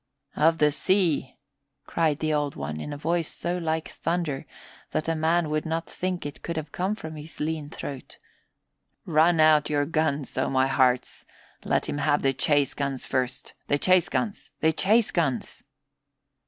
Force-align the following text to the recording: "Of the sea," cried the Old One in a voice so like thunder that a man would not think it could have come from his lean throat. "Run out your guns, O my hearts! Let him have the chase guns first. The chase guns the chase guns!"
"Of 0.35 0.57
the 0.57 0.71
sea," 0.71 1.37
cried 1.85 2.17
the 2.21 2.33
Old 2.33 2.55
One 2.55 2.79
in 2.79 2.91
a 2.91 2.97
voice 2.97 3.27
so 3.31 3.59
like 3.59 3.89
thunder 3.89 4.47
that 4.89 5.07
a 5.07 5.13
man 5.13 5.47
would 5.51 5.63
not 5.63 5.87
think 5.87 6.25
it 6.25 6.41
could 6.41 6.57
have 6.57 6.71
come 6.71 6.95
from 6.95 7.15
his 7.17 7.39
lean 7.39 7.69
throat. 7.69 8.17
"Run 9.05 9.39
out 9.39 9.69
your 9.69 9.85
guns, 9.85 10.35
O 10.39 10.49
my 10.49 10.65
hearts! 10.65 11.23
Let 11.63 11.85
him 11.87 11.99
have 11.99 12.23
the 12.23 12.33
chase 12.33 12.73
guns 12.73 13.05
first. 13.05 13.53
The 13.67 13.77
chase 13.77 14.09
guns 14.09 14.49
the 14.59 14.73
chase 14.73 15.11
guns!" 15.11 15.63